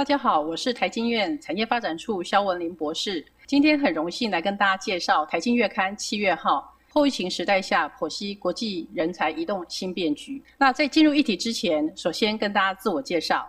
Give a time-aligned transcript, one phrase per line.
[0.00, 3.22] 大家好，我是台经院产业发展处肖文林博士。
[3.44, 10.42] 今天很荣幸来跟大家介绍《台经月刊》七月号后疫情时代下剖析国际人才移动新变局。
[10.56, 13.46] 那在进入议题之前，首先跟大家自我介绍。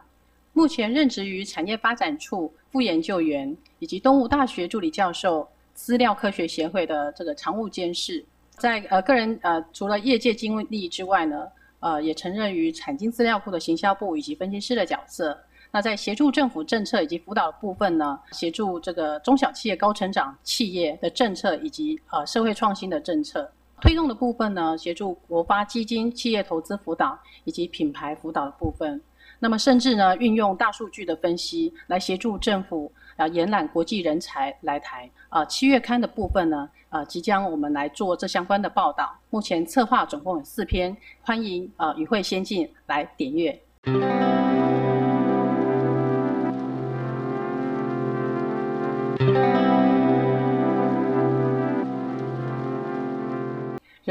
[0.52, 8.22] 目前任职于产业发展处副研究员，以及东吴大学助理教授、资料科学协会的这个常务监事。
[8.58, 11.48] 在呃个人呃除了业界经历之外呢，
[11.80, 15.40] 呃也承认于产经资料库的行销部以及分析师的角色。
[15.72, 29.02] 那在协助政府政策以及辅导的部分呢，协助这个中小企业高成长企业的政策以及呃社会创新的政策推动的部分呢，协助国发基金企业投资辅导以及品牌辅导的部分。
[29.40, 35.44] 那么甚至呢，运用大数据的分析来协助政府啊延揽国际人才来台啊。
[35.46, 39.18] 七月刊的部分呢，啊，即将我们来做这相关的报道。
[39.32, 43.60] 目前策划总共有四篇，欢迎啊与会先进来点阅。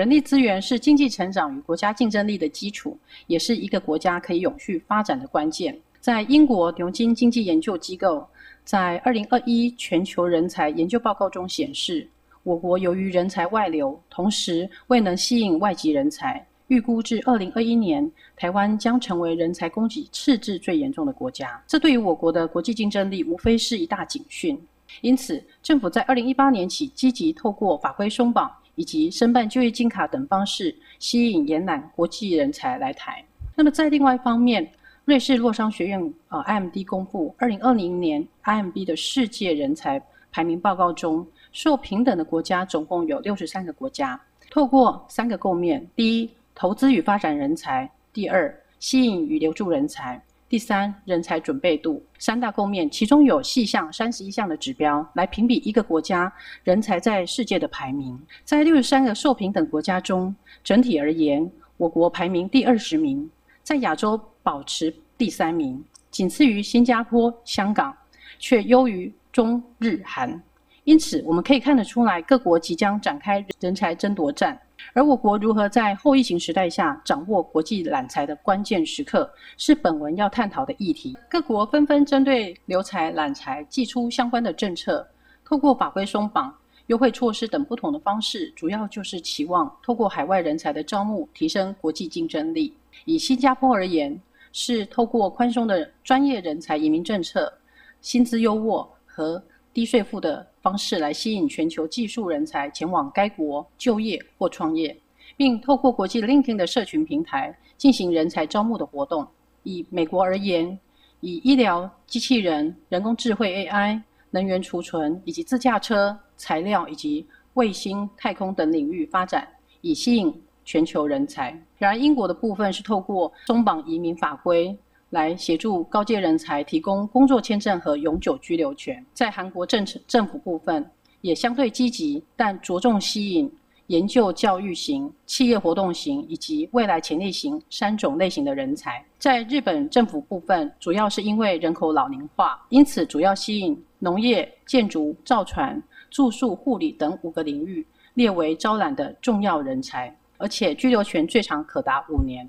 [0.01, 5.79] 人力资源是经济成长与国家竞争力的基础，也是一个国家可以永续发展的关键。
[6.01, 8.27] 在英国牛津经济研究机构
[8.65, 12.09] 在二零二一全球人才研究报告中显示，
[12.45, 21.63] 我国由于人才外流，同时未能吸引外籍人才，预估至二零二一年，台湾将成为人才供给赤字最严重的国家。
[21.67, 24.59] 这对于我国的国际竞争力，无非是一大警讯。
[25.03, 28.51] 因此，政府在二零一八年起，积极透过法规松绑。
[28.81, 33.23] 以及申办就业金卡等方式吸引延揽国际人才来台。
[33.55, 34.67] 那么在另外一方面，
[35.05, 44.19] 瑞士洛桑学院呃 IMD 公布二零二零年 IMD 的世界人才排名报告中，受平等的国家总共有六十三个国家。
[44.51, 50.19] 透过三个构面：第一，投资与发展人才；第二，吸引与留住人才。
[50.51, 56.31] 第三，人才准备度三大共面，其中有细项三十一项的指标来评比一个国家
[56.65, 58.21] 人才在世界的排名。
[58.43, 63.31] 在六十三个受平等国家中，整体而言，我国排名第二十名，
[63.63, 67.97] 在亚洲保持第三名，仅次于新加坡、香港，
[68.41, 70.43] 却优于中日韩。
[70.83, 74.59] 因此，我们可以看得出来，各国即将展开人才争夺战。
[74.93, 81.17] 而我国如何在后疫情时代下掌握国际揽才的关键时刻，是本文要探讨的议题。
[81.29, 85.07] 各国纷纷针对留才揽才寄出相关的政策，
[85.45, 86.55] 透过法规松绑、
[86.87, 92.75] 优惠措施等不同的方式，主要就是期望透过海外人才的招募，提升国际竞争力。
[93.05, 94.21] 以新加坡而言，
[94.53, 97.53] 是透过宽松的专业人才移民政策、
[98.01, 99.43] 薪资优渥和
[99.73, 104.97] 低税负的方式来吸引全球技术人才前往该国就业或创业，
[105.37, 109.27] 并透过国际 LinkedIn 的社群平台进行人才招募的活动。
[109.63, 110.79] 以美国而言，
[111.21, 114.01] 以医疗、机器人、人工智慧 AI、
[114.31, 119.47] 能源储存以及自驾车、材料以及卫星、太空等领域发展，
[119.83, 121.51] 以吸引全球人才。
[121.79, 124.77] 然而，英国的部分是透过松绑移民法规。
[125.11, 129.05] 来协助高阶人才提供工作签证和永久居留权。
[129.13, 130.89] 在韩国政政府部分
[131.21, 133.53] 也相对积极，但着重吸引
[133.89, 139.05] 研究教育型、企业活动型以及未来潜力型三种类型的人才。
[139.19, 147.85] 在日本政府部分，主要是因为人口老龄化，因此主要吸引农业、建筑、造船、住宿、护理等五个领域
[148.15, 152.49] 列为招揽的重要人才，而且居留权最长可达五年。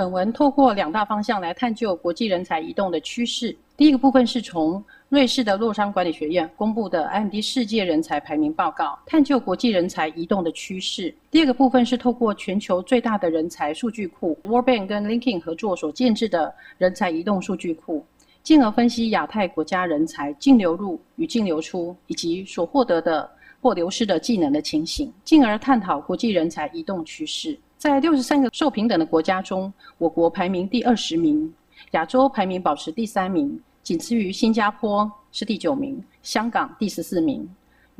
[0.00, 3.54] 本文透过两大方向来探究国际人才移动的趋势。
[3.76, 11.14] 第一个部分是从瑞士的洛桑管理学院公布的 IMD 世界人才排名报告，探究国际人才移动的趋势。
[11.30, 18.02] 第二个部分是透过全球最大的人才数据库 Worldbank 跟 LinkedIn 合作所建制的人才移动数据库，
[18.42, 23.30] 进而分析亚太国家人才净流入与净流出，以及所获得的
[23.60, 27.58] 或流失的技能的情形，进而探讨国际人才移动趋势。
[27.80, 31.50] 在六十三个受平等的国家中，我国排名第二十名，
[31.92, 37.48] 亚洲排名保持第三名，仅次于新加坡是第九名，香港第十四名，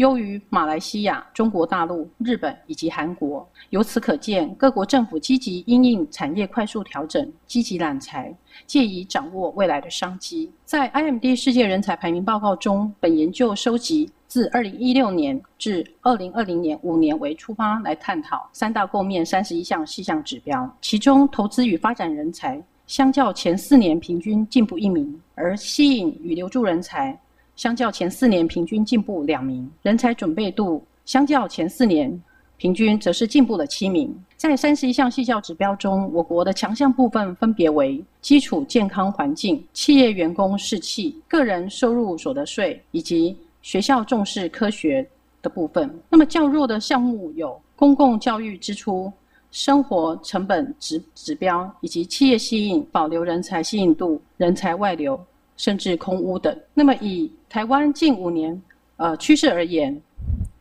[0.00, 3.47] 优于马来西亚、中国大陆、日本以及韩国。
[3.69, 8.35] 由此可见，各国政府积极因应产业快速调整，积极揽才，
[8.67, 10.50] 借以掌握未来的商机。
[10.64, 14.11] 在 IMD 世界人才排名报告中，本研究收集。
[14.26, 27.19] 自二零一六年至二零二零年五年为出发来探讨三大构面三十一项细项指标，其中投资与发展人才相较前四年平均进步一名，而吸引与留住人才
[27.56, 30.82] 相较前四年平均进步两名，人才准备度。
[31.05, 32.23] 相较前四年
[32.56, 34.14] 平均则是进步了七名。
[34.37, 45.06] 在三十一项绩效指标中，我国的强项部分分别为基础健康环境、企业员工士气、个人收入所得税以及学校重视科学
[45.43, 45.91] 的部分。
[46.08, 49.12] 那么较弱的项目有公共教育支出。
[49.53, 55.20] 生活成本指指标以及企业吸引、保留人才吸引度、人才外流，
[55.61, 56.59] 甚至空屋等。
[56.73, 58.59] 那么以台湾近五年
[58.97, 60.01] 呃趋势而言，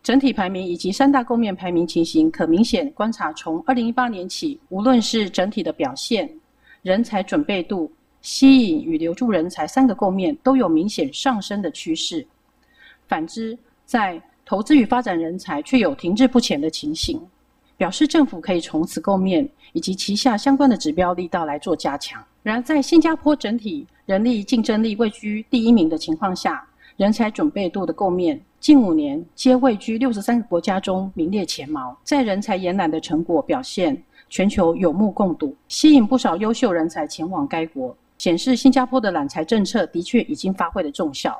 [0.04, 6.30] 整体排名以及三大构面排名情形，可明显观察，从二零一八年起，无论是整体的表现、
[6.81, 7.90] 人才准备度、
[8.22, 12.28] 吸引与留住人才三个构面都有明显上升的趋势。
[13.07, 17.22] 反之，在投资与发展人才却有停滞不前的情形。
[17.78, 22.22] 表示政府可以从此构面以及旗下相关的指标力道来做加强。
[22.44, 26.67] 然而，在新加坡整体人力竞争力位居第一名的情况下，
[26.97, 31.95] 人才准备度的构面近五年皆位居六十三个国家中名列前茅。
[32.03, 33.95] 在人才延揽的成果表现，
[34.27, 41.39] 全球有目共睹，吸引不少优秀人才前往该国，显示新加坡的揽才政策的确已经发挥了重效。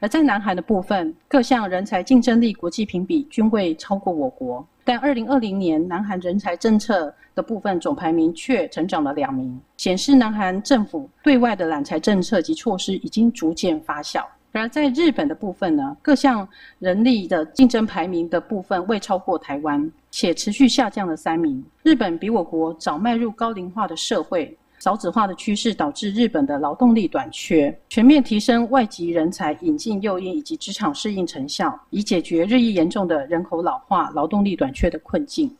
[0.00, 4.66] 而在南韩的部分，各项人才竞争力国际评比均未超过我国。
[4.82, 14.24] 但二零二零年南韩人才政策的部分总排名却成长了两名，显示南韩政府对外的揽才政策及措施已经逐渐发酵。
[14.50, 16.48] 然而在日本的部分呢，各项
[16.78, 21.62] 人力的竞争排名的部分未超过台湾，且持续下降了三名。
[21.82, 24.56] 日本比我国早迈入高龄化的社会。
[24.80, 35.54] 少子化的趋势导致日本的劳动力短缺，全面提升外籍人才引进诱因以及职场适应成效，以解决日益严重的人口老化、劳动力短缺的困境。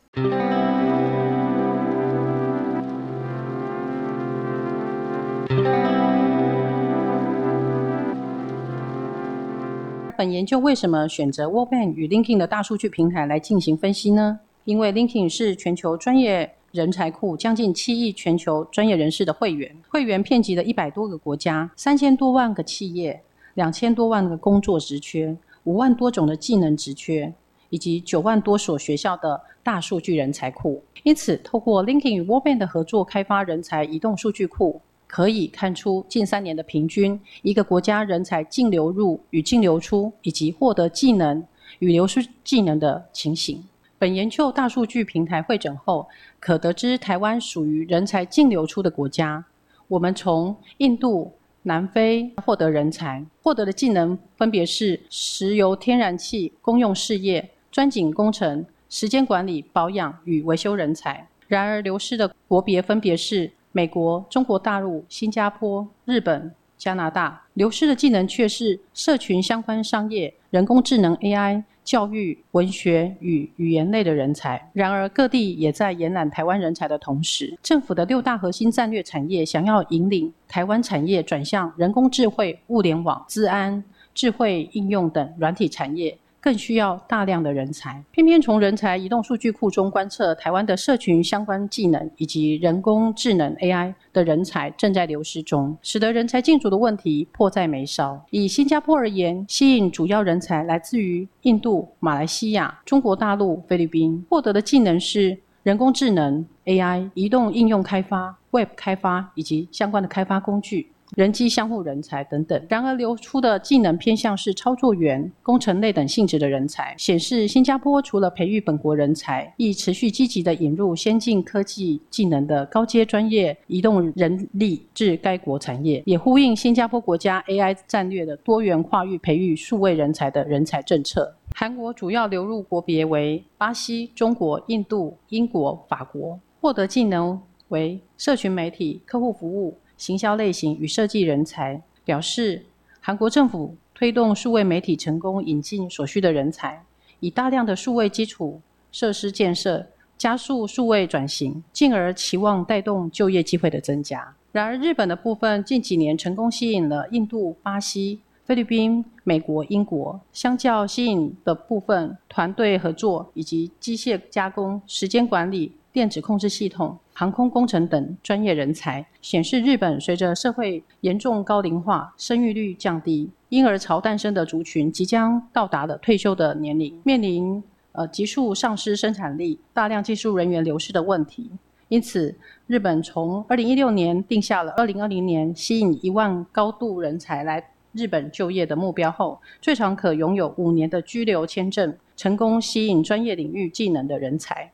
[10.17, 14.39] 本研究为什么选择 Workman 与 LinkedIn 的大数据平台来进行分析呢？
[14.65, 16.51] 因为 LinkedIn 是全球专业。
[16.71, 23.21] 人才库将近七亿全球专业人士的会员，会员遍及了一百多个国家，三千多万个企业，
[23.55, 25.35] 两千多万个工作职缺，
[25.65, 27.33] 五万多种的技能职缺，
[27.69, 30.81] 以及九万多所学校的大数据人才库。
[31.03, 41.43] 因此，透过 LinkedIn 与 w o r b a n 的合作开发人才移动数据库，可以看出近三年的平均一个国家人才净流入与净流出，以及获得技能
[41.79, 43.61] 与流失技能的情形。
[44.01, 46.07] 本研究大数据平台会诊后，
[46.39, 49.45] 可得知台湾属于人才净流出的国家。
[49.87, 51.31] 我们从印度、
[51.61, 61.27] 南非获得人才，获得的技能分别是石油天然气公用事业、钻井工程、时间管理、保养与维修人才。
[61.47, 67.39] 然而流失的国别分别是美国、中国大陆、新加坡、日本、加拿大。
[67.53, 71.61] 流失的技能却是社群相关商业、人工智能 AI。
[71.83, 74.69] 教育、文学与语言类的人才。
[74.73, 83.83] 然而，各地也在延揽台湾人才的同时，政府的六大核心战略产业想要引领台湾产业转向人工智慧、物联网、资安、
[84.13, 86.17] 智慧应用等软体产业。
[86.41, 98.19] 更需要大量的人才，偏偏从人才移动数据库中观测，台湾的社群相关技能以及人工智能 AI 的人才正在流失中，使得人才进驻的问题迫在眉梢。
[98.31, 110.91] 以新加坡而言，吸引主要人才来自于印度、马来西亚、中国大陆、菲律宾，获得的技能是人工智能 AI、移动应用开发、Web 开发以及相关的开发工具。
[111.17, 131.35] 人机相互人才等等，然而流出的技能偏向是操作员、工程类等性质的人才，显示新加坡除了培育本国人才，亦持续积极的引入先进科技技能的高阶专业移动人力至该国产业，也呼应新加坡国家 AI 战略的多元跨域培育数位人才的人才政策。
[131.53, 137.37] 韩国主要流入国别为巴西、中国、印度、英国、法国，获得技能
[137.67, 139.77] 为社群媒体、客户服务。
[140.01, 142.65] 行销类型与设计人才表示，
[142.99, 146.83] 韩国政府推动数位媒体成功引进所需的人才，
[147.19, 148.59] 以大量的数位基础
[148.91, 149.85] 设施建设
[150.17, 154.35] 加速数位转型，进而期望带动就业机会的增加。
[154.51, 165.73] 然而，日本的部分近几年成功吸引了印度、巴西、菲律宾、美国、英国，相较吸引的部分团队合作以及机械加工、时间管理。
[165.93, 181.51] 电子控制系统、航空工程等专业人才显示，日本随着社会严重高龄化、生育率降低，婴儿潮诞生的族群即将到达了退休的年龄，面临呃急速丧失生产力、大量技术人员流失的问题。
[181.89, 182.33] 因此，
[182.67, 194.71] 日本从二零一六年定下了二零二零年吸引一万高度人才来日本就业的目标后，最长可拥有五年的居留签证，成功吸引专业领域技能的人才。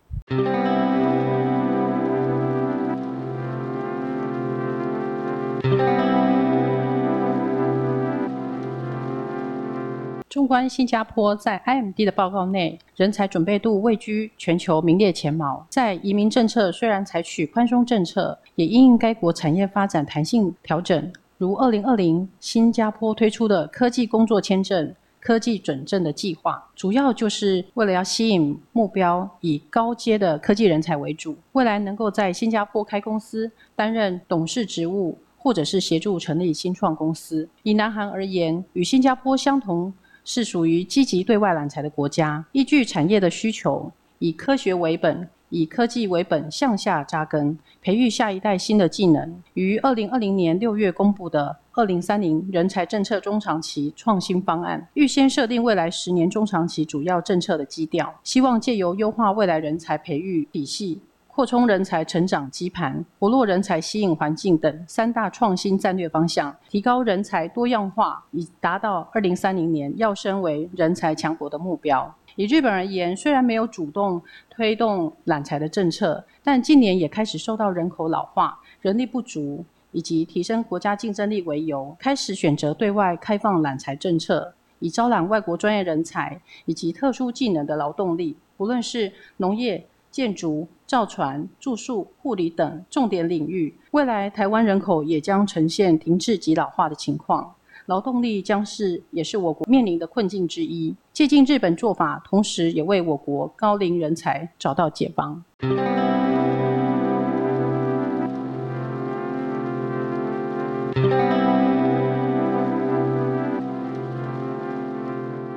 [10.27, 15.65] 纵观新加坡在 IMD 的报告内，人才准备度位居全球名列前茅。
[15.69, 21.09] 在移民政策虽然采取宽松政策，也因应该国产业发展弹性调整。
[21.37, 24.93] 如二零二零新加坡推出的科技工作签证、
[25.27, 37.45] 科技准证的计划，主要就是为了要吸引目标以高阶的科技人才为主，未来能够在新加坡开公司、担任董事职务，或者是协助成立新创公司。
[37.63, 39.93] 以南韩而言，与新加坡相同。
[40.23, 49.41] 是属于积极对外揽才的国家，依据产业的需求，以科学为本，以科技为本向下扎根，培育下一代新的技能。
[49.53, 60.99] 于二零二零年六月公布的二零三零人才政策中长期创新方案，预先设定未来十年中长期主要政策的基调，希望借由优化未来人才培育体系。
[61.27, 72.11] 扩充人才成长基盘、活络人才吸引环境等三大创新战略方向，提高人才多样化，以达到二零三零年要升为人才强国的目标。
[72.37, 89.85] 以日本而言，虽然没有主动推动揽才的政策，但近年也开始受到人口老化、人力不足以及提升国家竞争力为由，开始选择对外开放揽才政策，以招揽外国专业人才以及特殊技能的劳动力，不论是农业。
[90.09, 97.53] 建筑、造船、住宿、护理等重点领域，未来台湾人口也将呈现停滞及老化的情况，
[97.87, 100.93] 劳动力将是也是我国面临的困境之一。
[101.13, 105.41] 借鉴日本做法，同时也为我国高龄人才找到解方。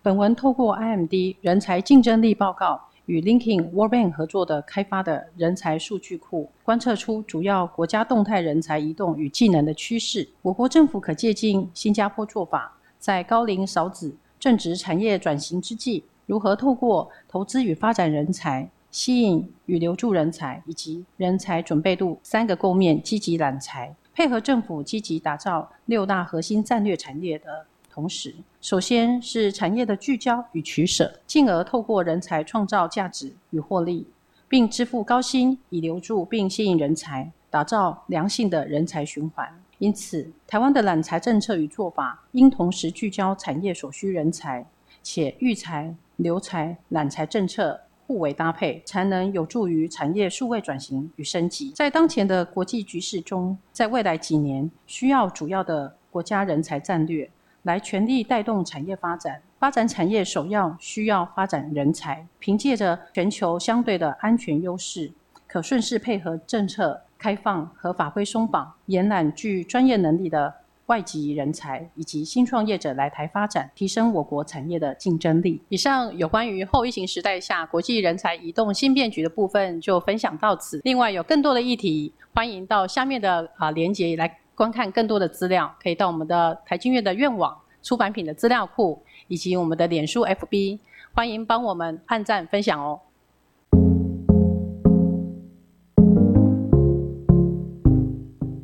[0.00, 2.80] 本文透过 IMD 人才竞争力报告。
[3.10, 10.28] 与 Linking World Bank 合作的开发的人才数据库，观测出主要国家动态人才移动与技能的趋势。
[10.42, 27.66] 我国政府可借鉴新加坡做法，在高龄少子、正值产业转型之际，如何透过投资与发展人才、吸引与留住人才以及人才准备度三个构面，积极揽才，配合政府积极打造六大核心战略产业的。
[27.92, 34.06] 同时，首先是产业的聚焦与取舍，进而透过人才创造价值与获利，
[34.48, 39.48] 并支付高薪以留住并吸引人才，打造良性的人才循环。
[39.78, 44.64] 因此，台湾的揽才政策与做法应同时聚焦产业所需人才，
[45.02, 51.70] 且育才、留才、揽才政策互为搭配，才能有助于产业数位转型与升级。
[51.72, 57.28] 在当前的国际局势中，在未来几年需要主要的国家人才战略。
[57.62, 62.26] 来全力带动产业发展，发展产业首要需要发展人才。
[62.38, 65.12] 凭借着全球相对的安全优势，
[65.46, 70.54] 可顺势配合政策开放和法规松绑，延揽具专业能力的
[70.86, 75.60] 外籍人才以及新创业者来台发展，提升我国产业的竞争力。
[75.68, 80.80] 以上有关于后疫情时代下国际人才移动新变局的部分就分享到此。
[80.82, 84.38] 另外有更多的议题，欢迎到下面的啊连接来。
[84.60, 90.78] 观看更多的资料，可以到我们的台经院的院网、出版品的资料库，以及我们的脸书 FB，
[91.14, 93.00] 欢迎帮我们按赞分享哦。